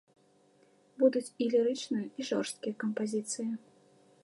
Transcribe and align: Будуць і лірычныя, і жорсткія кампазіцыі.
Будуць 1.03 1.31
і 1.43 1.51
лірычныя, 1.51 2.07
і 2.19 2.27
жорсткія 2.33 2.79
кампазіцыі. 2.85 3.49